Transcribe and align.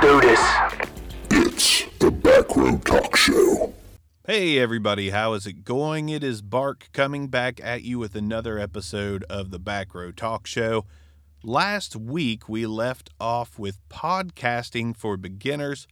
do 0.00 0.18
this. 0.22 0.40
It's 1.30 1.84
the 1.98 2.10
Back 2.10 2.56
Row 2.56 2.78
Talk 2.78 3.16
Show. 3.16 3.74
Hey 4.26 4.58
everybody, 4.58 5.10
how 5.10 5.34
is 5.34 5.46
it 5.46 5.62
going? 5.62 6.08
It 6.08 6.24
is 6.24 6.40
Bark 6.40 6.88
coming 6.94 7.28
back 7.28 7.60
at 7.62 7.82
you 7.82 7.98
with 7.98 8.14
another 8.14 8.58
episode 8.58 9.24
of 9.24 9.50
the 9.50 9.58
Back 9.58 9.94
Row 9.94 10.10
Talk 10.10 10.46
Show. 10.46 10.86
Last 11.42 11.96
week 11.96 12.48
we 12.48 12.64
left 12.64 13.10
off 13.20 13.58
with 13.58 13.86
podcasting 13.90 14.96
for 14.96 15.18
beginners, 15.18 15.86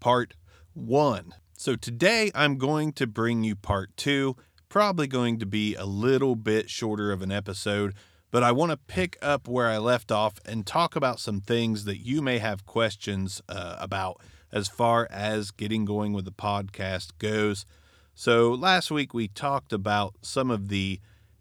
part 0.00 0.34
1. 0.74 1.32
So 1.56 1.76
today 1.76 2.32
I'm 2.34 2.58
going 2.58 2.92
to 2.94 3.06
bring 3.06 3.44
you 3.44 3.54
part 3.54 3.96
2, 3.96 4.34
probably 4.68 5.06
going 5.06 5.38
to 5.38 5.46
be 5.46 5.76
a 5.76 5.84
little 5.84 6.34
bit 6.34 6.68
shorter 6.68 7.12
of 7.12 7.22
an 7.22 7.30
episode 7.30 7.94
but 8.32 8.42
I 8.42 8.50
want 8.50 8.70
to 8.72 8.78
pick 8.78 9.18
up 9.20 9.46
where 9.46 9.68
I 9.68 9.76
left 9.76 10.10
off 10.10 10.40
and 10.46 10.66
talk 10.66 10.96
about 10.96 11.20
some 11.20 11.42
things 11.42 11.84
that 11.84 11.98
you 11.98 12.22
may 12.22 12.38
have 12.38 12.64
questions 12.64 13.42
uh, 13.46 13.76
about 13.78 14.20
as 14.50 14.68
far 14.68 15.06
as 15.10 15.50
getting 15.50 15.84
going 15.84 16.14
with 16.14 16.24
the 16.24 16.32
podcast 16.32 17.10
goes. 17.18 17.66
So, 18.14 18.52
last 18.52 18.90
week 18.90 19.12
we 19.12 19.28
talked 19.28 19.72
about 19.72 20.14
some 20.22 20.50
of 20.50 20.68
the 20.68 20.98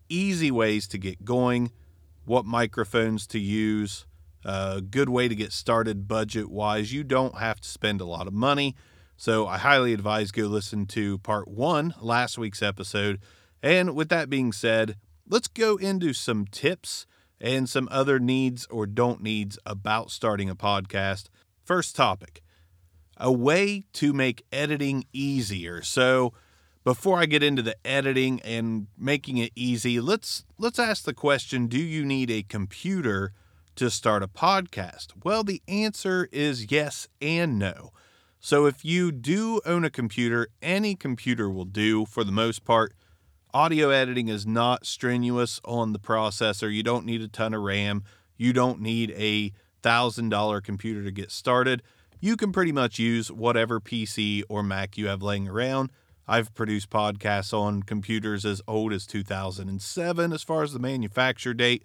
easy 0.10 0.52
ways 0.52 0.86
to 0.90 0.98
get 0.98 1.24
going, 1.24 1.72
what 2.26 2.46
microphones 2.46 3.26
to 3.28 3.40
use, 3.40 4.06
a 4.44 4.82
good 4.82 5.08
way 5.08 5.30
to 5.30 5.36
get 5.36 5.54
started 5.54 6.10
budget 6.10 6.50
wise. 6.50 6.92
You 6.92 7.06
don't 7.06 7.38
have 7.38 7.62
to 7.62 7.70
spend 7.70 8.02
a 8.02 8.06
lot 8.06 8.28
of 8.28 8.34
money. 8.34 8.76
So, 9.16 9.48
I 9.48 9.58
highly 9.60 9.94
advise 9.94 10.32
go 10.32 10.44
listen 10.44 10.86
to 10.88 11.20
part 11.20 11.48
one, 11.48 11.94
last 12.02 12.38
week's 12.38 12.62
episode. 12.62 13.22
And 13.64 13.96
with 13.96 14.10
that 14.10 14.30
being 14.30 14.52
said, 14.52 14.98
let's 15.32 15.48
go 15.48 15.78
into 15.78 16.14
some 16.14 16.46
tips 16.46 17.08
and 17.40 17.68
some 17.68 17.88
other 17.90 18.20
needs 18.20 18.68
or 18.68 18.86
don't 18.86 19.24
needs 19.24 19.58
about 19.66 20.12
starting 20.12 20.50
a 20.50 20.56
podcast. 20.56 21.26
First 21.64 21.96
topic 21.96 22.44
a 23.18 23.32
way 23.32 23.84
to 23.94 24.14
make 24.14 24.44
editing 24.52 25.06
easier. 25.14 25.82
So, 25.84 26.34
before 26.84 27.20
I 27.20 27.28
get 27.28 27.44
into 27.44 27.62
the 27.62 27.76
editing 27.86 28.42
and 28.42 28.88
making 28.98 29.38
it 29.38 29.52
easy, 29.56 30.00
let's 30.02 30.44
let's 30.58 30.80
ask 30.80 31.04
the 31.04 31.14
question, 31.14 31.68
do 31.68 31.78
you 31.78 32.04
need 32.04 32.32
a 32.32 32.44
computer 32.44 33.34
to 33.76 33.90
start 33.92 34.24
a 34.24 34.28
podcast? 34.28 35.10
Well, 35.24 35.44
the 35.44 35.62
answer 35.68 36.28
is 36.32 36.72
yes 36.72 37.08
and 37.22 37.60
no. 37.60 37.92
So 38.40 38.66
if 38.66 38.84
you 38.84 39.12
do 39.12 39.62
own 39.68 39.86
a 39.86 39.92
computer, 39.92 40.48
any 40.64 40.96
computer 40.96 41.48
will 41.48 41.66
do 41.66 42.08
for 42.08 42.24
the 42.24 42.32
most 42.32 42.66
part. 42.66 42.96
Audio 43.54 43.90
editing 43.90 44.30
is 44.30 44.46
not 44.46 44.86
strenuous 44.86 45.60
on 45.66 45.92
the 45.92 46.00
processor. 46.00 46.74
You 46.74 46.84
don't 46.84 47.06
need 47.06 47.22
a 47.22 47.28
ton 47.28 47.54
of 47.54 47.62
RAM. 47.62 48.04
You 48.38 48.54
don't 48.54 48.80
need 48.80 49.12
a 49.18 49.52
$1,000 49.84 50.64
computer 50.64 51.04
to 51.04 51.12
get 51.12 51.32
started. 51.32 51.84
You 52.22 52.38
can 52.38 52.54
pretty 52.54 52.72
much 52.72 52.98
use 52.98 53.30
whatever 53.30 53.82
PC 53.82 54.44
or 54.48 54.64
Mac 54.64 54.98
you 54.98 55.08
have 55.08 55.22
laying 55.22 55.50
around. 55.50 55.92
I've 56.28 56.54
produced 56.54 56.90
podcasts 56.90 57.54
on 57.54 57.84
computers 57.84 58.46
as 58.46 58.62
old 58.70 58.94
as 58.94 59.06
2007 59.06 60.32
as 60.32 60.44
far 60.44 60.64
as 60.64 60.72
the 60.72 60.80
manufacture 60.80 61.54
date. 61.54 61.84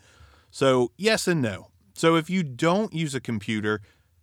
So, 0.51 0.93
yes 0.97 1.27
and 1.27 1.43
no. 1.43 1.71
So, 1.95 2.15
if 2.15 2.31
you 2.31 2.45
don't 2.45 2.93
use 2.93 3.15
a 3.15 3.21
computer, 3.21 3.81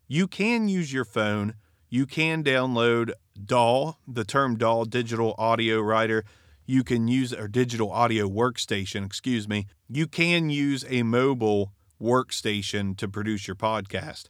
you 0.08 0.28
can 0.28 0.70
use 0.70 0.94
your 0.94 1.04
phone. 1.04 1.56
You 1.90 2.06
can 2.06 2.42
download 2.42 3.12
DAW, 3.44 3.96
the 4.08 4.24
term 4.24 4.58
DAW, 4.58 4.86
Digital 4.86 5.36
Audio 5.38 5.82
Writer 5.82 6.24
you 6.66 6.84
can 6.84 7.08
use 7.08 7.32
a 7.32 7.48
digital 7.48 7.92
audio 7.92 8.28
workstation, 8.28 9.06
excuse 9.06 9.48
me. 9.48 9.68
You 9.90 10.08
can 10.08 10.50
use 10.50 10.86
a 10.90 11.04
mobile 11.04 11.74
workstation 12.02 12.98
to 12.98 13.08
produce 13.08 13.48
your 13.48 13.56
podcast. 13.56 14.26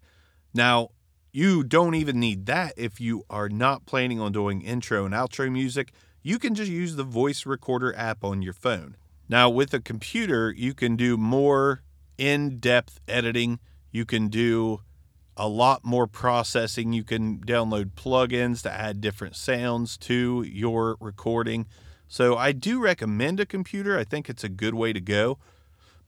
Now, 0.53 0.89
you 1.31 1.63
don't 1.63 1.95
even 1.95 2.19
need 2.19 2.45
that 2.45 2.73
if 2.77 3.01
you 3.01 3.23
are 3.29 3.49
not 3.49 3.85
planning 3.85 4.19
on 4.19 4.31
doing 4.31 4.61
intro 4.61 5.05
and 5.05 5.13
outro 5.13 5.51
music. 5.51 5.91
You 6.21 6.37
can 6.39 6.55
just 6.55 6.71
use 6.71 6.95
the 6.95 7.03
voice 7.03 7.45
recorder 7.45 7.95
app 7.95 8.23
on 8.23 8.41
your 8.41 8.53
phone. 8.53 8.95
Now, 9.27 9.49
with 9.49 9.73
a 9.73 9.79
computer, 9.79 10.51
you 10.51 10.73
can 10.73 10.95
do 10.95 11.17
more 11.17 11.81
in 12.17 12.59
depth 12.59 12.99
editing. 13.07 13.59
You 13.91 14.05
can 14.05 14.27
do 14.27 14.81
a 15.35 15.47
lot 15.47 15.83
more 15.83 16.05
processing. 16.05 16.93
You 16.93 17.03
can 17.03 17.39
download 17.39 17.91
plugins 17.95 18.61
to 18.63 18.71
add 18.71 19.01
different 19.01 19.35
sounds 19.35 19.97
to 19.99 20.43
your 20.43 20.97
recording. 20.99 21.65
So 22.13 22.37
I 22.37 22.51
do 22.51 22.79
recommend 22.79 23.39
a 23.39 23.45
computer. 23.47 23.97
I 23.97 24.03
think 24.03 24.29
it's 24.29 24.43
a 24.43 24.47
good 24.47 24.75
way 24.75 24.93
to 24.93 25.01
go. 25.01 25.39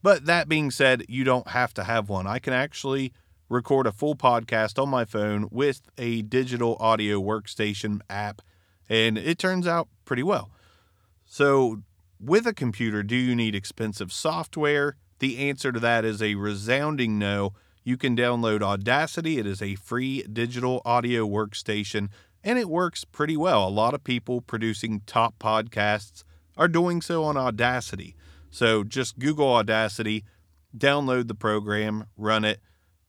But 0.04 0.24
that 0.26 0.48
being 0.48 0.70
said, 0.70 1.04
you 1.08 1.24
don't 1.24 1.48
have 1.48 1.74
to 1.74 1.82
have 1.82 2.08
one. 2.08 2.28
I 2.28 2.38
can 2.38 2.52
actually 2.52 3.12
record 3.48 3.88
a 3.88 3.92
full 3.92 4.14
podcast 4.14 4.80
on 4.80 4.88
my 4.88 5.04
phone 5.04 5.48
with 5.50 5.82
a 5.98 6.22
digital 6.22 6.76
audio 6.78 7.20
workstation 7.20 8.02
app, 8.08 8.40
and 8.88 9.18
it 9.18 9.36
turns 9.36 9.66
out 9.66 9.88
pretty 10.04 10.22
well. 10.22 10.52
So, 11.24 11.82
with 12.20 12.46
a 12.46 12.54
computer, 12.54 13.02
do 13.02 13.16
you 13.16 13.34
need 13.34 13.56
expensive 13.56 14.12
software? 14.12 14.94
The 15.18 15.38
answer 15.38 15.72
to 15.72 15.80
that 15.80 16.04
is 16.04 16.22
a 16.22 16.36
resounding 16.36 17.18
no. 17.18 17.52
You 17.82 17.96
can 17.96 18.16
download 18.16 18.62
Audacity, 18.62 19.38
it 19.38 19.46
is 19.46 19.60
a 19.60 19.74
free 19.74 20.22
digital 20.22 20.82
audio 20.84 21.26
workstation 21.26 22.10
and 22.46 22.60
it 22.60 22.70
works 22.70 23.04
pretty 23.04 23.36
well. 23.36 23.66
A 23.66 23.68
lot 23.68 23.92
of 23.92 24.04
people 24.04 24.40
producing 24.40 25.02
top 25.04 25.36
podcasts 25.40 26.22
are 26.56 26.68
doing 26.68 27.02
so 27.02 27.24
on 27.24 27.36
Audacity. 27.36 28.14
So 28.50 28.84
just 28.84 29.18
Google 29.18 29.52
Audacity, 29.52 30.24
download 30.74 31.26
the 31.26 31.34
program, 31.34 32.06
run 32.16 32.44
it. 32.44 32.60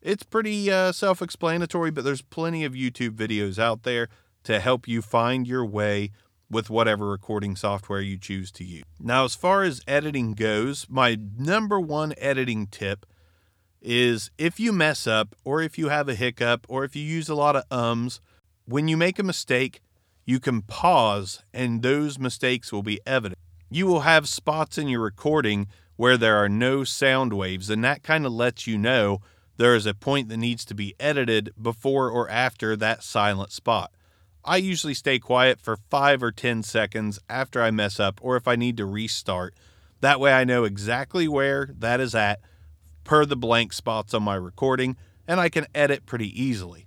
It's 0.02 0.24
pretty 0.24 0.72
uh, 0.72 0.92
self 0.92 1.22
explanatory, 1.22 1.92
but 1.92 2.03
there's 2.03 2.24
plenty 2.24 2.66
of 2.66 2.74
YouTube 2.74 3.12
videos 3.12 3.59
out 3.59 3.84
there 3.84 4.09
to 4.44 4.59
help 4.59 4.88
you 4.88 5.03
find 5.03 5.47
your 5.47 5.66
way 5.66 6.12
with 6.50 6.72
whatever 6.72 7.08
recording 7.08 7.56
software 7.56 8.02
you 8.02 8.18
choose 8.18 8.52
to 8.53 8.64
use. 8.64 8.86
Now, 9.00 9.26
as 9.26 9.36
far 9.36 9.62
as 9.62 9.81
editing 9.88 10.34
goes, 10.34 10.88
my 10.90 11.18
number 11.38 11.80
one 11.80 12.16
editing 12.18 12.66
tip 12.68 13.06
is 13.81 14.31
if 14.40 14.59
you 14.59 14.74
mess 14.74 15.06
up, 15.06 15.36
or 15.44 15.62
if 15.62 15.78
you 15.78 15.90
have 15.90 16.09
a 16.09 16.16
hiccup, 16.16 16.66
or 16.68 16.84
if 16.84 16.96
you 16.96 17.03
use 17.03 17.30
a 17.30 17.36
lot 17.36 17.56
of 17.56 17.64
ums, 17.70 18.20
when 18.67 18.89
you 18.89 18.97
make 18.97 19.17
a 19.17 19.23
mistake, 19.23 19.81
you 20.25 20.41
can 20.41 20.61
pause 20.61 21.41
and 21.53 21.81
those 21.81 22.19
mistakes 22.19 22.72
will 22.72 22.83
be 22.83 23.00
evident. 23.05 23.39
You 23.69 23.88
will 23.88 24.01
have 24.01 24.28
spots 24.28 24.78
in 24.78 24.89
your 24.89 25.01
recording 25.01 25.67
where 25.95 26.17
there 26.17 26.35
are 26.35 26.50
no 26.50 26.83
sound 26.83 27.33
waves, 27.33 27.69
and 27.69 27.83
that 27.83 28.03
kind 28.03 28.25
of 28.25 28.31
lets 28.33 28.67
you 28.67 28.78
know 28.78 29.22
there 29.55 29.73
is 29.73 29.85
a 29.85 29.94
point 29.94 30.29
that 30.29 30.38
needs 30.38 30.63
to 30.66 30.75
be 30.75 30.95
edited 31.00 31.51
before 31.59 32.09
or 32.09 32.29
after 32.29 32.75
that 32.75 33.03
silent 33.03 33.51
spot. 33.51 33.91
I 34.44 34.57
usually 34.57 34.94
stay 34.94 35.17
quiet 35.17 35.59
for 35.59 35.78
five 35.89 36.22
or 36.22 36.31
10 36.31 36.61
seconds 36.63 37.19
after 37.29 37.61
I 37.61 37.72
mess 37.72 37.99
up 37.99 38.19
or 38.22 38.35
if 38.35 38.47
I 38.47 38.55
need 38.55 38.78
to 38.78 38.85
restart. 38.85 39.55
That 40.01 40.19
way 40.19 40.34
I 40.34 40.44
know 40.44 40.66
exactly 40.66 41.28
where 41.28 41.69
that 41.79 41.99
is 41.99 42.13
at 42.13 42.41
per 43.03 43.25
the 43.25 43.35
blank 43.38 43.72
spots 43.73 44.13
on 44.13 44.23
my 44.23 44.35
recording, 44.35 44.97
and 45.25 45.39
I 45.39 45.49
can 45.49 45.67
edit 45.73 46.05
pretty 46.05 46.29
easily. 46.41 46.87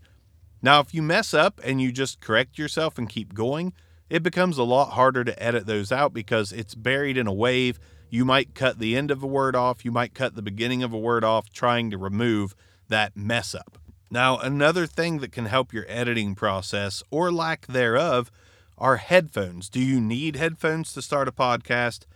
Now, 0.62 0.81
if 0.81 0.93
you 0.93 1.03
mess 1.03 1.32
up 1.32 1.60
and 1.65 1.81
you 1.81 1.93
just 1.93 2.21
correct 2.21 2.59
yourself 2.59 2.98
and 2.98 3.09
keep 3.09 3.34
going, 3.34 3.72
it 4.09 4.22
becomes 4.22 4.59
a 4.59 4.65
lot 4.65 4.91
harder 4.91 5.25
to 5.25 5.43
edit 5.43 5.66
those 5.66 5.93
out 5.93 6.12
because 6.12 6.53
it's 6.53 6.75
buried 6.75 7.16
in 7.16 7.26
a 7.26 7.32
wave. 7.32 7.78
You 8.10 8.25
might 8.25 8.54
cut 8.54 8.78
the 8.78 8.97
end 8.97 9.10
of 9.10 9.22
a 9.22 9.26
word 9.26 9.54
off, 9.54 9.84
you 9.84 9.93
might 9.93 10.15
cut 10.15 10.34
the 10.34 10.43
beginning 10.43 10.82
of 10.82 10.93
a 10.93 10.98
word 10.98 11.25
off, 11.25 11.48
trying 11.50 11.91
to 11.91 11.98
remove 11.98 12.54
that 12.88 13.16
mess 13.16 13.54
up. 13.54 13.78
Now, 14.10 14.38
another 14.38 14.87
thing 14.87 15.19
that 15.19 15.31
can 15.31 15.47
help 15.47 15.72
your 15.72 15.84
editing 15.88 16.34
process 16.34 17.03
or 17.10 17.31
lack 17.31 17.66
thereof 17.69 18.31
are 18.77 18.97
headphones. 18.97 19.69
Do 19.69 19.78
you 19.78 20.00
need 20.00 20.34
headphones 20.34 20.92
to 20.94 21.03
start 21.03 21.28
a 21.28 21.32
podcast? 21.32 22.06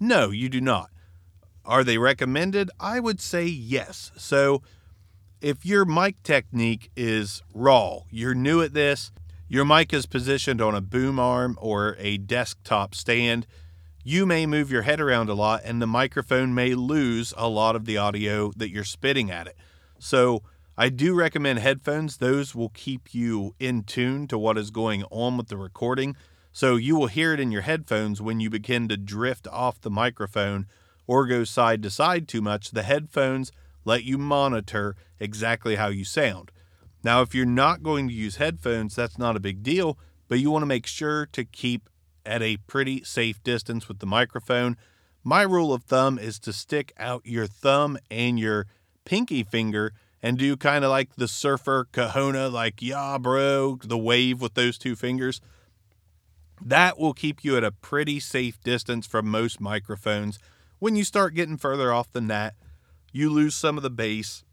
No, 0.00 0.30
you 0.30 0.48
do 0.48 0.60
not. 0.60 0.90
Are 1.64 1.84
they 1.84 1.98
recommended? 1.98 2.70
I 2.80 3.00
would 3.00 3.20
say 3.20 3.44
yes. 3.44 4.10
So, 4.16 4.62
if 5.42 5.66
your 5.66 5.84
mic 5.84 6.22
technique 6.22 6.90
is 6.96 7.42
raw, 7.52 8.00
you're 8.10 8.34
new 8.34 8.62
at 8.62 8.74
this, 8.74 9.10
your 9.48 9.64
mic 9.64 9.92
is 9.92 10.06
positioned 10.06 10.62
on 10.62 10.74
a 10.74 10.80
boom 10.80 11.18
arm 11.18 11.58
or 11.60 11.96
a 11.98 12.16
desktop 12.16 12.94
stand, 12.94 13.46
you 14.04 14.24
may 14.24 14.46
move 14.46 14.70
your 14.70 14.82
head 14.82 15.00
around 15.00 15.28
a 15.28 15.34
lot 15.34 15.62
and 15.64 15.82
the 15.82 15.86
microphone 15.86 16.54
may 16.54 16.74
lose 16.74 17.34
a 17.36 17.48
lot 17.48 17.74
of 17.74 17.84
the 17.84 17.98
audio 17.98 18.52
that 18.56 18.70
you're 18.70 18.84
spitting 18.84 19.30
at 19.30 19.48
it. 19.48 19.56
So, 19.98 20.42
I 20.78 20.88
do 20.88 21.14
recommend 21.14 21.58
headphones. 21.58 22.16
Those 22.16 22.54
will 22.54 22.70
keep 22.70 23.12
you 23.12 23.54
in 23.60 23.82
tune 23.82 24.26
to 24.28 24.38
what 24.38 24.56
is 24.56 24.70
going 24.70 25.04
on 25.10 25.36
with 25.36 25.48
the 25.48 25.58
recording. 25.58 26.16
So, 26.50 26.76
you 26.76 26.96
will 26.96 27.08
hear 27.08 27.34
it 27.34 27.40
in 27.40 27.52
your 27.52 27.62
headphones 27.62 28.22
when 28.22 28.40
you 28.40 28.48
begin 28.48 28.88
to 28.88 28.96
drift 28.96 29.46
off 29.48 29.80
the 29.80 29.90
microphone 29.90 30.66
or 31.06 31.26
go 31.26 31.44
side 31.44 31.82
to 31.82 31.90
side 31.90 32.26
too 32.26 32.40
much. 32.40 32.70
The 32.70 32.84
headphones 32.84 33.52
let 33.84 34.04
you 34.04 34.18
monitor 34.18 34.96
exactly 35.18 35.76
how 35.76 35.88
you 35.88 36.04
sound. 36.04 36.50
Now, 37.04 37.22
if 37.22 37.34
you're 37.34 37.46
not 37.46 37.82
going 37.82 38.08
to 38.08 38.14
use 38.14 38.36
headphones, 38.36 38.94
that's 38.94 39.18
not 39.18 39.36
a 39.36 39.40
big 39.40 39.62
deal, 39.62 39.98
but 40.28 40.38
you 40.38 40.50
want 40.50 40.62
to 40.62 40.66
make 40.66 40.86
sure 40.86 41.26
to 41.26 41.44
keep 41.44 41.88
at 42.24 42.42
a 42.42 42.58
pretty 42.68 43.02
safe 43.02 43.42
distance 43.42 43.88
with 43.88 43.98
the 43.98 44.06
microphone. 44.06 44.76
My 45.24 45.42
rule 45.42 45.72
of 45.72 45.84
thumb 45.84 46.18
is 46.18 46.38
to 46.40 46.52
stick 46.52 46.92
out 46.98 47.26
your 47.26 47.46
thumb 47.46 47.98
and 48.10 48.38
your 48.38 48.66
pinky 49.04 49.42
finger 49.42 49.92
and 50.22 50.38
do 50.38 50.56
kind 50.56 50.84
of 50.84 50.90
like 50.90 51.16
the 51.16 51.26
surfer 51.26 51.88
kahuna, 51.90 52.48
like, 52.48 52.80
yeah, 52.80 53.18
bro, 53.18 53.78
the 53.82 53.98
wave 53.98 54.40
with 54.40 54.54
those 54.54 54.78
two 54.78 54.94
fingers. 54.94 55.40
That 56.64 56.98
will 56.98 57.12
keep 57.12 57.42
you 57.42 57.56
at 57.56 57.64
a 57.64 57.72
pretty 57.72 58.20
safe 58.20 58.60
distance 58.62 59.04
from 59.06 59.26
most 59.26 59.60
microphones. 59.60 60.38
When 60.78 60.94
you 60.94 61.02
start 61.02 61.34
getting 61.34 61.56
further 61.56 61.92
off 61.92 62.12
than 62.12 62.28
that, 62.28 62.54
you 63.12 63.30
lose 63.30 63.54
some 63.54 63.76
of 63.76 63.82
the 63.82 63.90
bass, 63.90 64.44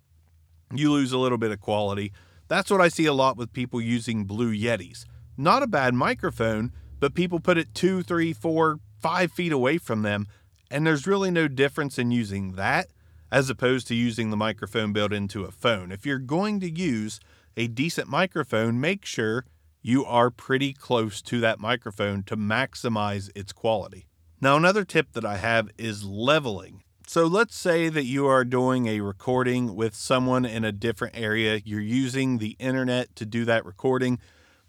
you 0.73 0.91
lose 0.91 1.11
a 1.11 1.17
little 1.17 1.37
bit 1.37 1.51
of 1.51 1.59
quality. 1.59 2.11
That's 2.47 2.69
what 2.69 2.81
I 2.81 2.89
see 2.89 3.05
a 3.05 3.13
lot 3.13 3.37
with 3.37 3.53
people 3.53 3.81
using 3.81 4.25
Blue 4.25 4.53
Yetis. 4.53 5.05
Not 5.37 5.63
a 5.63 5.67
bad 5.67 5.93
microphone, 5.93 6.71
but 6.99 7.15
people 7.15 7.39
put 7.39 7.57
it 7.57 7.73
two, 7.73 8.03
three, 8.03 8.33
four, 8.33 8.79
five 8.99 9.31
feet 9.31 9.51
away 9.51 9.77
from 9.77 10.01
them, 10.01 10.27
and 10.69 10.85
there's 10.85 11.07
really 11.07 11.31
no 11.31 11.47
difference 11.47 11.97
in 11.97 12.11
using 12.11 12.53
that 12.53 12.87
as 13.31 13.49
opposed 13.49 13.87
to 13.87 13.95
using 13.95 14.29
the 14.29 14.37
microphone 14.37 14.91
built 14.91 15.13
into 15.13 15.43
a 15.43 15.51
phone. 15.51 15.91
If 15.91 16.05
you're 16.05 16.19
going 16.19 16.59
to 16.61 16.69
use 16.69 17.19
a 17.55 17.67
decent 17.67 18.07
microphone, 18.07 18.79
make 18.79 19.05
sure 19.05 19.45
you 19.81 20.03
are 20.05 20.29
pretty 20.29 20.73
close 20.73 21.21
to 21.23 21.39
that 21.39 21.59
microphone 21.59 22.23
to 22.23 22.35
maximize 22.35 23.29
its 23.35 23.53
quality. 23.53 24.07
Now, 24.41 24.57
another 24.57 24.83
tip 24.83 25.11
that 25.13 25.25
I 25.25 25.37
have 25.37 25.69
is 25.77 26.03
leveling. 26.03 26.83
So, 27.11 27.25
let's 27.25 27.55
say 27.55 27.89
that 27.89 28.05
you 28.05 28.27
are 28.27 28.45
doing 28.45 28.85
a 28.85 28.99
recording 28.99 29.75
with 29.75 29.95
someone 29.95 30.45
in 30.45 30.63
a 30.63 30.71
different 30.71 31.17
area. 31.17 31.59
You're 31.65 31.81
using 31.81 32.37
the 32.37 32.55
internet 32.59 33.15
to 33.15 33.25
do 33.25 33.45
that 33.45 33.65
recording. 33.65 34.19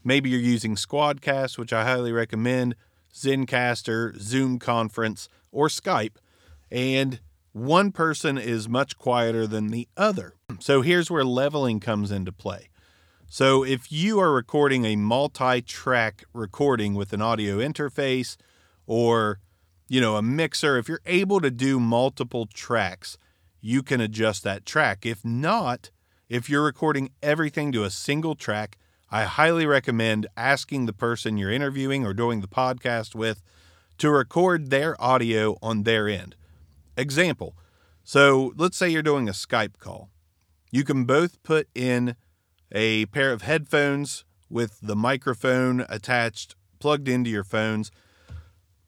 Maybe 0.03 0.31
you're 0.31 0.41
using 0.41 0.75
Squadcast, 0.75 1.59
which 1.59 1.75
I 1.75 1.85
highly 1.85 2.13
recommend, 2.13 2.77
Zencastr, 3.13 4.19
Zoom 4.19 4.59
Conference, 4.59 5.29
or 5.53 5.69
Skype. 5.69 6.17
And 6.71 7.21
one 7.53 7.93
person 7.93 8.39
is 8.39 8.71
much 8.71 8.97
quieter 8.97 9.47
than 9.47 9.69
the 9.69 9.87
other. 9.99 10.33
So 10.61 10.81
here's 10.81 11.11
where 11.11 11.27
leveling 11.27 11.79
comes 11.79 12.11
into 12.11 12.33
play. 12.33 12.71
So 13.29 13.63
if 13.63 13.93
you 13.93 14.19
are 14.19 14.33
recording 14.33 14.87
a 14.87 14.97
multi-track 14.97 16.25
recording 16.33 16.95
with 16.95 17.13
an 17.13 17.21
audio 17.21 17.59
interface 17.59 18.39
or 18.87 19.41
you 19.91 20.01
know 20.01 20.17
a 20.17 20.23
mixer, 20.23 20.79
if 20.79 20.89
you're 20.89 21.03
able 21.05 21.41
to 21.41 21.51
do 21.51 21.79
multiple 21.79 22.47
tracks, 22.47 23.19
you 23.61 23.83
can 23.83 24.01
adjust 24.01 24.43
that 24.45 24.65
track. 24.65 25.05
If 25.05 25.25
not, 25.25 25.91
if 26.29 26.49
you're 26.49 26.65
recording 26.65 27.11
everything 27.23 27.73
to 27.73 27.85
a 27.85 27.91
single 27.91 28.35
track, 28.35 28.79
I 29.11 29.25
highly 29.25 29.67
recommend 29.67 30.29
asking 30.37 30.87
the 30.87 30.93
person 30.93 31.37
you're 31.37 31.51
interviewing 31.51 32.07
or 32.07 32.15
doing 32.15 32.41
the 32.41 32.49
podcast 32.49 33.15
with 33.15 33.43
to 33.99 34.11
record 34.11 34.71
their 34.71 34.99
audio 35.03 35.59
on 35.61 35.83
their 35.83 36.09
end. 36.09 36.37
Example 36.97 37.57
so 38.05 38.53
let's 38.57 38.77
say 38.77 38.89
you're 38.89 39.03
doing 39.03 39.29
a 39.29 39.33
Skype 39.33 39.79
call. 39.79 40.11
You 40.73 40.83
can 40.83 41.05
both 41.05 41.43
put 41.45 41.69
in 41.75 42.17
a 42.73 43.07
pair 43.07 43.33
of 43.33 43.43
headphones 43.43 44.25
with 44.49 44.79
the 44.83 44.97
microphone 44.97 45.85
attached, 45.89 46.57
plugged 46.81 47.09
into 47.09 47.31
your 47.31 47.45
phones. 47.45 47.91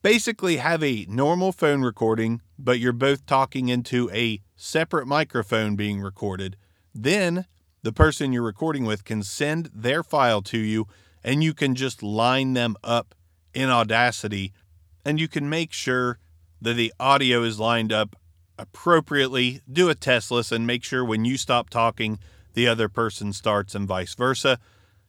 Basically, 0.03 0.57
have 0.57 0.83
a 0.83 1.07
normal 1.09 1.53
phone 1.53 1.83
recording, 1.83 2.41
but 2.59 2.81
you're 2.81 2.93
both 2.93 3.25
talking 3.25 3.69
into 3.69 4.11
a 4.11 4.43
separate 4.57 5.07
microphone 5.07 5.77
being 5.77 6.01
recorded. 6.01 6.57
Then 6.93 7.47
the 7.83 7.93
person 7.93 8.33
you're 8.33 8.43
recording 8.43 8.85
with 8.85 9.05
can 9.05 9.23
send 9.23 9.71
their 9.73 10.03
file 10.03 10.43
to 10.43 10.59
you, 10.59 10.89
and 11.23 11.45
you 11.45 11.55
can 11.55 11.77
just 11.77 12.03
line 12.03 12.55
them 12.55 12.75
up 12.83 13.15
in 13.55 13.71
Audacity, 13.71 14.53
and 15.05 15.21
you 15.21 15.29
can 15.29 15.49
make 15.49 15.73
sure 15.73 16.19
that 16.61 16.75
the 16.75 16.93
audio 16.99 17.45
is 17.45 17.61
lined 17.61 17.93
up 17.93 18.17
appropriately. 18.59 19.61
Do 19.71 19.89
a 19.89 19.95
test 19.95 20.33
listen, 20.33 20.67
make 20.67 20.83
sure 20.83 21.05
when 21.05 21.25
you 21.25 21.37
stop 21.37 21.71
talking, 21.71 22.19
the 22.55 22.67
other 22.67 22.89
person 22.89 23.33
starts, 23.33 23.73
and 23.77 23.87
vice 23.87 24.17
versa. 24.17 24.59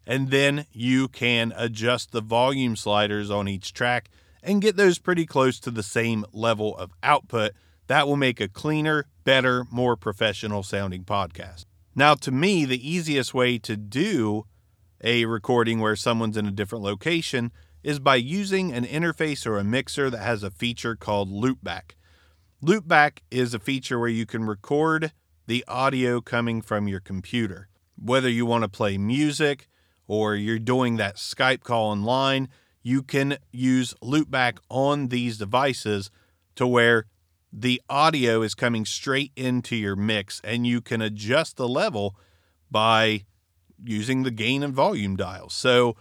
And 0.06 0.30
then 0.30 0.68
you 0.72 1.08
can 1.08 1.52
adjust 1.56 2.12
the 2.12 2.22
volume 2.22 2.76
sliders 2.76 3.32
on 3.32 3.48
each 3.48 3.74
track 3.74 4.10
and 4.44 4.62
get 4.62 4.76
those 4.76 5.00
pretty 5.00 5.26
close 5.26 5.60
to 5.62 5.72
the 5.72 5.84
same 5.84 6.26
level 6.32 6.78
of 6.78 6.92
output. 7.02 7.54
That 7.88 8.08
will 8.08 8.18
make 8.18 8.40
a 8.40 8.48
cleaner, 8.48 9.08
better, 9.24 9.66
more 9.72 9.96
professional 9.96 10.64
sounding 10.64 11.04
podcast. 11.04 11.66
Now, 11.96 12.16
to 12.16 12.32
me, 12.32 12.66
the 12.66 12.90
easiest 12.90 13.34
way 13.34 13.58
to 13.60 13.78
do 13.78 14.46
a 15.04 15.26
recording 15.26 15.80
where 15.80 15.96
someone's 15.96 16.38
in 16.38 16.46
a 16.46 16.52
different 16.52 16.84
location 16.84 17.52
is 17.84 18.00
by 18.00 18.16
using 18.16 18.72
an 18.72 18.86
interface 18.86 19.46
or 19.46 19.58
a 19.58 19.64
mixer 19.64 20.10
that 20.10 20.20
has 20.20 20.44
a 20.44 20.52
feature 20.52 20.96
called 20.96 21.30
loopback. 21.30 21.96
Loopback 22.64 23.20
is 23.30 23.54
a 23.54 23.60
feature 23.60 24.00
where 24.00 24.10
you 24.10 24.26
can 24.26 24.46
record 24.46 25.12
the 25.48 25.66
audio 25.68 26.22
coming 26.22 26.62
from 26.62 26.88
your 26.88 27.02
computer. 27.02 27.68
Whether 28.02 28.30
you 28.30 28.46
want 28.46 28.64
to 28.64 28.70
play 28.70 28.98
music 28.98 29.68
or 30.08 30.36
you're 30.36 30.60
doing 30.60 30.96
that 30.96 31.18
Skype 31.18 31.62
call 31.62 31.92
online, 31.92 32.48
you 32.84 33.02
can 33.02 33.38
use 33.52 33.94
loopback 34.04 34.58
on 34.70 35.08
these 35.08 35.38
devices 35.38 36.12
to 36.56 36.68
where 36.68 37.06
the 37.52 37.82
audio 37.90 38.42
is 38.42 38.54
coming 38.54 38.86
straight 38.86 39.32
into 39.36 39.76
your 39.76 39.96
mix 39.96 40.42
and 40.44 40.68
you 40.68 40.82
can 40.82 41.02
adjust 41.02 41.56
the 41.56 41.68
level 41.68 42.16
by 42.70 43.24
using 43.84 44.24
the 44.24 44.32
gain 44.32 44.64
and 44.64 44.74
volume 44.74 45.16
dials. 45.16 45.54
So, 45.54 45.96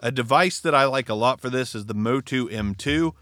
a 0.00 0.10
device 0.10 0.58
that 0.60 0.74
I 0.74 0.84
like 0.86 1.08
a 1.08 1.14
lot 1.14 1.40
for 1.40 1.48
this 1.48 1.74
is 1.74 1.86
the 1.86 1.94
Motu 1.94 2.48
M2. 2.48 3.12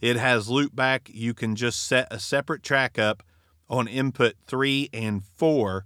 It 0.00 0.16
has 0.16 0.48
loopback. 0.48 1.02
You 1.12 1.34
can 1.34 1.54
just 1.54 1.86
set 1.86 2.08
a 2.10 2.18
separate 2.18 2.62
track 2.62 2.98
up 2.98 3.22
on 3.68 3.86
input 3.86 4.34
three 4.46 4.88
and 4.92 5.22
four, 5.22 5.84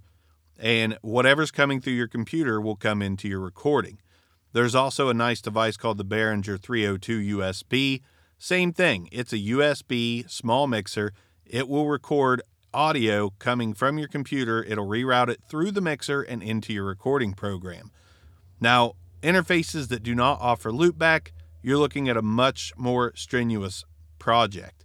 and 0.57 0.97
whatever's 1.01 1.51
coming 1.51 1.79
through 1.79 1.93
your 1.93 2.07
computer 2.07 2.59
will 2.59 2.75
come 2.75 3.01
into 3.01 3.27
your 3.27 3.39
recording. 3.39 3.99
There's 4.57 4.73
also 4.73 5.07
a 5.07 5.13
nice 5.13 5.39
device 5.39 5.77
called 5.77 5.99
the 5.99 6.03
Behringer 6.03 6.59
302 6.59 7.37
USB. 7.37 8.01
Same 8.39 8.73
thing, 8.73 9.07
it's 9.11 9.31
a 9.31 9.37
USB 9.37 10.27
small 10.27 10.65
mixer. 10.65 11.13
It 11.45 11.69
will 11.69 11.87
record 11.87 12.41
audio 12.73 13.29
coming 13.37 13.75
from 13.75 13.99
your 13.99 14.07
computer, 14.07 14.63
it'll 14.63 14.87
reroute 14.87 15.29
it 15.29 15.43
through 15.47 15.69
the 15.69 15.79
mixer 15.79 16.23
and 16.23 16.41
into 16.41 16.73
your 16.73 16.85
recording 16.85 17.33
program. 17.33 17.91
Now, 18.59 18.93
interfaces 19.21 19.89
that 19.89 20.01
do 20.01 20.15
not 20.15 20.41
offer 20.41 20.71
loopback, 20.71 21.33
you're 21.61 21.77
looking 21.77 22.09
at 22.09 22.17
a 22.17 22.23
much 22.23 22.73
more 22.75 23.13
strenuous 23.15 23.85
project. 24.17 24.83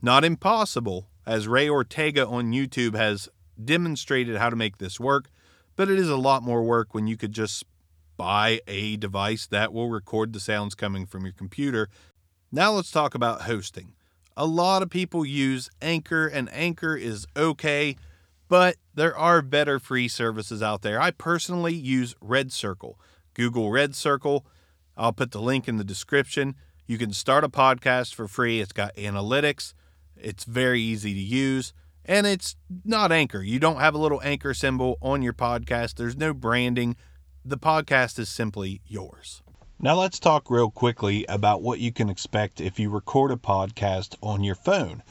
Not 0.00 0.24
impossible, 0.24 1.10
as 1.26 1.46
Ray 1.46 1.68
Ortega 1.68 2.26
on 2.26 2.52
YouTube 2.52 2.94
has 2.94 3.28
demonstrated 3.62 4.38
how 4.38 4.48
to 4.48 4.56
make 4.56 4.78
this 4.78 4.98
work, 4.98 5.28
but 5.76 5.90
it 5.90 5.98
is 5.98 6.08
a 6.08 6.16
lot 6.16 6.42
more 6.42 6.62
work 6.62 6.94
when 6.94 7.06
you 7.06 7.18
could 7.18 7.32
just 7.32 7.66
buy 8.18 8.60
a 8.68 8.98
device 8.98 9.46
that 9.46 9.72
will 9.72 9.88
record 9.88 10.34
the 10.34 10.40
sounds 10.40 10.74
coming 10.74 11.06
from 11.06 11.24
your 11.24 11.32
computer. 11.32 11.88
Now 12.52 12.72
let's 12.72 12.90
talk 12.90 13.14
about 13.14 13.42
hosting. 13.42 13.94
A 14.36 14.44
lot 14.44 14.82
of 14.82 14.90
people 14.90 15.24
use 15.24 15.70
Anchor, 15.80 16.26
and 16.26 16.52
Anchor 16.52 16.94
is 16.94 17.26
okay, 17.36 17.96
but 18.48 18.76
there 18.94 19.16
are 19.16 19.40
better 19.40 19.78
free 19.78 20.08
services 20.08 20.62
out 20.62 20.82
there. 20.82 21.00
I 21.00 21.12
personally 21.12 21.74
use 21.74 22.14
Red 22.20 22.52
Circle. 22.52 23.00
Google 23.34 23.70
Red 23.70 23.94
Circle. 23.94 24.44
I'll 24.96 25.12
put 25.12 25.30
the 25.30 25.40
link 25.40 25.68
in 25.68 25.76
the 25.76 25.84
description. 25.84 26.56
You 26.86 26.98
can 26.98 27.12
start 27.12 27.44
a 27.44 27.48
podcast 27.48 28.14
for 28.14 28.26
free. 28.26 28.60
It's 28.60 28.72
got 28.72 28.94
analytics, 28.96 29.74
it's 30.16 30.44
very 30.44 30.80
easy 30.80 31.14
to 31.14 31.20
use, 31.20 31.72
and 32.04 32.26
it's 32.26 32.56
not 32.84 33.12
Anchor. 33.12 33.42
You 33.42 33.60
don't 33.60 33.78
have 33.78 33.94
a 33.94 33.98
little 33.98 34.20
Anchor 34.24 34.54
symbol 34.54 34.96
on 35.02 35.22
your 35.22 35.34
podcast, 35.34 35.94
there's 35.94 36.16
no 36.16 36.32
branding. 36.32 36.96
The 37.48 37.56
podcast 37.56 38.18
is 38.18 38.28
simply 38.28 38.82
yours. 38.86 39.40
Now, 39.80 39.94
let's 39.94 40.18
talk 40.18 40.50
real 40.50 40.70
quickly 40.70 41.24
about 41.30 41.62
what 41.62 41.78
you 41.80 41.90
can 41.90 42.10
expect 42.10 42.60
if 42.60 42.78
you 42.78 42.90
record 42.90 43.30
a 43.30 43.36
podcast 43.36 44.16
on 44.22 44.44
your 44.44 44.54
phone. 44.54 45.02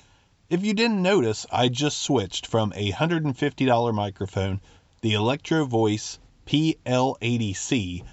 If 0.47 0.63
you 0.63 0.75
didn't 0.75 1.01
notice, 1.01 1.47
I 1.51 1.67
just 1.67 1.99
switched 1.99 2.45
from 2.45 2.73
a 2.75 2.91
$150 2.91 3.91
microphone, 3.95 4.61
the 5.01 5.15
Electro 5.15 5.65
Voice 5.65 6.19
PL80C, 6.45 8.03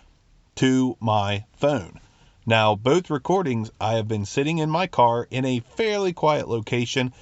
to 0.54 0.96
my 1.00 1.44
phone. 1.52 2.00
Now, 2.46 2.76
both 2.76 3.10
recordings, 3.10 3.70
I 3.78 3.96
have 3.96 4.08
been 4.08 4.24
sitting 4.24 4.56
in 4.56 4.70
my 4.70 4.86
car 4.86 5.28
in 5.30 5.44
a 5.44 5.60
fairly 5.60 6.14
quiet 6.14 6.48
location. 6.48 7.12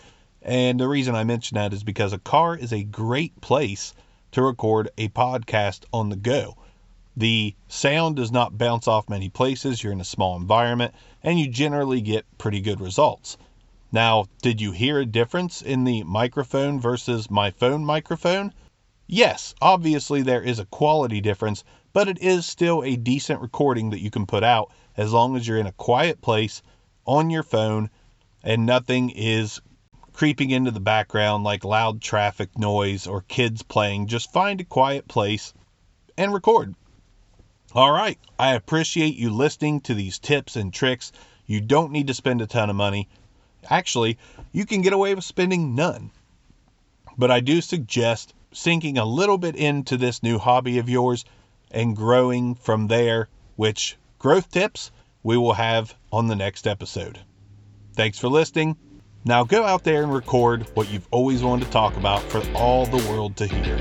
And 0.40 0.78
the 0.78 0.86
reason 0.86 1.16
I 1.16 1.24
mention 1.24 1.56
that 1.56 1.72
is 1.72 1.82
because 1.82 2.12
a 2.12 2.18
car 2.18 2.56
is 2.56 2.72
a 2.72 2.84
great 2.84 3.40
place 3.40 3.92
to 4.30 4.40
record 4.40 4.88
a 4.96 5.08
podcast 5.08 5.82
on 5.92 6.08
the 6.08 6.14
go. 6.14 6.58
The 7.16 7.54
sound 7.68 8.16
does 8.16 8.32
not 8.32 8.56
bounce 8.56 8.88
off 8.88 9.10
many 9.10 9.28
places, 9.28 9.82
you're 9.82 9.92
in 9.92 10.00
a 10.00 10.04
small 10.04 10.36
environment, 10.36 10.94
and 11.22 11.38
you 11.38 11.48
generally 11.48 12.00
get 12.00 12.38
pretty 12.38 12.60
good 12.60 12.80
results. 12.80 13.36
Now, 13.92 14.24
did 14.40 14.62
you 14.62 14.72
hear 14.72 14.98
a 14.98 15.04
difference 15.04 15.60
in 15.60 15.84
the 15.84 16.04
microphone 16.04 16.80
versus 16.80 17.30
my 17.30 17.50
phone 17.50 17.84
microphone? 17.84 18.54
Yes, 19.06 19.54
obviously 19.60 20.22
there 20.22 20.42
is 20.42 20.58
a 20.58 20.64
quality 20.64 21.20
difference, 21.20 21.64
but 21.92 22.08
it 22.08 22.18
is 22.20 22.46
still 22.46 22.82
a 22.82 22.96
decent 22.96 23.42
recording 23.42 23.90
that 23.90 24.00
you 24.00 24.10
can 24.10 24.24
put 24.24 24.42
out 24.42 24.70
as 24.96 25.12
long 25.12 25.36
as 25.36 25.46
you're 25.46 25.58
in 25.58 25.66
a 25.66 25.72
quiet 25.72 26.22
place 26.22 26.62
on 27.06 27.28
your 27.28 27.42
phone 27.42 27.90
and 28.42 28.64
nothing 28.64 29.10
is 29.10 29.60
creeping 30.14 30.50
into 30.50 30.70
the 30.70 30.80
background 30.80 31.44
like 31.44 31.64
loud 31.64 32.00
traffic 32.00 32.56
noise 32.58 33.06
or 33.06 33.20
kids 33.22 33.62
playing, 33.62 34.06
just 34.06 34.32
find 34.32 34.62
a 34.62 34.64
quiet 34.64 35.06
place 35.08 35.52
and 36.16 36.32
record. 36.32 36.74
All 37.74 37.90
right, 37.90 38.18
I 38.38 38.52
appreciate 38.52 39.16
you 39.16 39.30
listening 39.30 39.80
to 39.82 39.94
these 39.94 40.18
tips 40.18 40.56
and 40.56 40.74
tricks. 40.74 41.10
You 41.46 41.62
don't 41.62 41.90
need 41.90 42.08
to 42.08 42.14
spend 42.14 42.42
a 42.42 42.46
ton 42.46 42.68
of 42.68 42.76
money. 42.76 43.08
Actually, 43.70 44.18
you 44.52 44.66
can 44.66 44.82
get 44.82 44.92
away 44.92 45.14
with 45.14 45.24
spending 45.24 45.74
none. 45.74 46.10
But 47.16 47.30
I 47.30 47.40
do 47.40 47.62
suggest 47.62 48.34
sinking 48.52 48.98
a 48.98 49.06
little 49.06 49.38
bit 49.38 49.56
into 49.56 49.96
this 49.96 50.22
new 50.22 50.38
hobby 50.38 50.76
of 50.78 50.90
yours 50.90 51.24
and 51.70 51.96
growing 51.96 52.56
from 52.56 52.88
there, 52.88 53.28
which 53.56 53.96
growth 54.18 54.50
tips 54.50 54.90
we 55.22 55.38
will 55.38 55.54
have 55.54 55.94
on 56.12 56.26
the 56.26 56.36
next 56.36 56.66
episode. 56.66 57.20
Thanks 57.94 58.18
for 58.18 58.28
listening. 58.28 58.76
Now 59.24 59.44
go 59.44 59.64
out 59.64 59.82
there 59.82 60.02
and 60.02 60.12
record 60.12 60.66
what 60.74 60.90
you've 60.90 61.08
always 61.10 61.42
wanted 61.42 61.64
to 61.64 61.70
talk 61.70 61.96
about 61.96 62.20
for 62.24 62.42
all 62.54 62.84
the 62.84 63.08
world 63.10 63.34
to 63.38 63.46
hear. 63.46 63.78